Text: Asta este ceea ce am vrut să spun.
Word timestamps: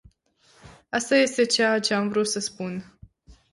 Asta 0.89 1.15
este 1.15 1.45
ceea 1.45 1.79
ce 1.79 1.93
am 1.93 2.09
vrut 2.09 2.27
să 2.29 2.39
spun. 2.39 2.99